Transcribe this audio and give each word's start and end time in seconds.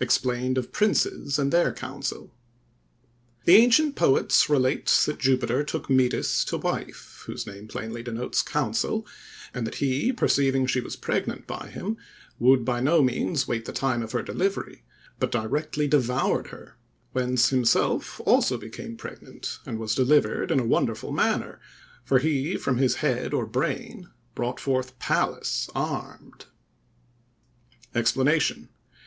EXPLAINED 0.00 0.58
OF 0.58 0.70
PRINCES 0.70 1.38
AND 1.38 1.50
THEIR 1.50 1.72
COUNCIL. 1.72 2.30
The 3.46 3.56
ancient 3.56 3.96
poets 3.96 4.50
relate 4.50 4.84
that 5.06 5.16
Jupiter 5.18 5.64
took 5.64 5.88
Metis 5.88 6.44
to 6.44 6.58
wife, 6.58 7.22
whose 7.26 7.46
name 7.46 7.68
plainly 7.68 8.02
denotes 8.02 8.42
counsel, 8.42 9.06
and 9.54 9.66
that 9.66 9.76
he, 9.76 10.12
perceiving 10.12 10.66
she 10.66 10.82
was 10.82 10.94
pregnant 10.94 11.46
by 11.46 11.68
him, 11.70 11.96
would 12.38 12.66
by 12.66 12.80
no 12.82 13.00
means 13.02 13.48
wait 13.48 13.64
the 13.64 13.72
time 13.72 14.02
of 14.02 14.12
her 14.12 14.22
delivery, 14.22 14.84
but 15.18 15.32
directly 15.32 15.88
devoured 15.88 16.48
her; 16.48 16.76
whence 17.12 17.48
himself 17.48 18.20
also 18.26 18.58
became 18.58 18.94
pregnant, 18.94 19.58
and 19.64 19.78
was 19.78 19.94
delivered 19.94 20.50
in 20.50 20.60
a 20.60 20.66
wonderful 20.66 21.12
manner; 21.12 21.60
for 22.04 22.18
he 22.18 22.58
from 22.58 22.76
his 22.76 22.96
head 22.96 23.32
or 23.32 23.46
brain 23.46 24.10
brought 24.34 24.60
forth 24.60 24.98
Pallas 24.98 25.70
armed. 25.74 26.44
EXPLANATION. 27.94 28.68